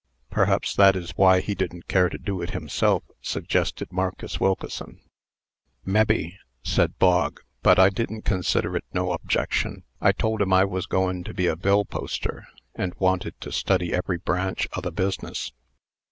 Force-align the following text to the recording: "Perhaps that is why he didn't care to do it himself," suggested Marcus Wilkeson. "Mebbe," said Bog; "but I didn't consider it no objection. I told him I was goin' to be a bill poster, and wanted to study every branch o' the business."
"Perhaps 0.31 0.73
that 0.77 0.95
is 0.95 1.11
why 1.15 1.41
he 1.41 1.53
didn't 1.53 1.87
care 1.87 2.09
to 2.09 2.17
do 2.17 2.41
it 2.41 2.49
himself," 2.49 3.03
suggested 3.21 3.91
Marcus 3.93 4.39
Wilkeson. 4.39 4.99
"Mebbe," 5.85 6.39
said 6.63 6.97
Bog; 6.97 7.41
"but 7.61 7.77
I 7.77 7.91
didn't 7.91 8.23
consider 8.25 8.75
it 8.75 8.85
no 8.95 9.11
objection. 9.11 9.83
I 10.01 10.11
told 10.11 10.41
him 10.41 10.53
I 10.53 10.65
was 10.65 10.87
goin' 10.87 11.23
to 11.25 11.35
be 11.35 11.45
a 11.45 11.55
bill 11.55 11.85
poster, 11.85 12.47
and 12.73 12.95
wanted 12.95 13.39
to 13.41 13.51
study 13.51 13.93
every 13.93 14.17
branch 14.17 14.67
o' 14.75 14.81
the 14.81 14.91
business." 14.91 15.51